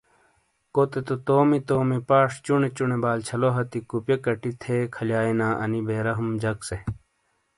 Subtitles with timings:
[0.73, 6.27] کوتے تو تومی تومی پاش چونے چونے بالچھلو ہتھی کوپئے کٹی تھے کھلیانا ان بےرحم
[6.41, 6.77] جک سے۔